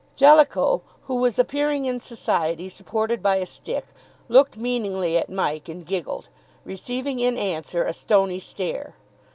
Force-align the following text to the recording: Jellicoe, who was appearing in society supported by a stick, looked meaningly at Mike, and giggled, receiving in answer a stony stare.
Jellicoe, 0.15 0.81
who 1.03 1.13
was 1.13 1.37
appearing 1.37 1.85
in 1.85 1.99
society 1.99 2.69
supported 2.69 3.21
by 3.21 3.35
a 3.35 3.45
stick, 3.45 3.85
looked 4.29 4.57
meaningly 4.57 5.15
at 5.15 5.29
Mike, 5.29 5.69
and 5.69 5.85
giggled, 5.85 6.27
receiving 6.65 7.19
in 7.19 7.37
answer 7.37 7.83
a 7.83 7.93
stony 7.93 8.39
stare. 8.39 8.95